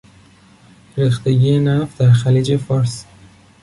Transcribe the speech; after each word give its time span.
ریختگی 0.97 1.59
نفت 1.59 1.97
در 1.97 2.11
خلیج 2.11 2.57
فارس 2.57 3.05